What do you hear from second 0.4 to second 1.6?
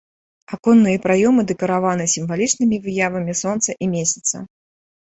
Аконныя праёмы